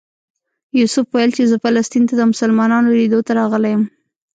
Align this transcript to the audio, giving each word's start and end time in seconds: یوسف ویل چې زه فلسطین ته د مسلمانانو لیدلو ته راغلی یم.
یوسف 0.79 1.05
ویل 1.11 1.31
چې 1.37 1.43
زه 1.51 1.55
فلسطین 1.63 2.03
ته 2.09 2.13
د 2.17 2.21
مسلمانانو 2.31 2.95
لیدلو 2.99 3.25
ته 3.27 3.31
راغلی 3.39 3.69
یم. 3.73 3.83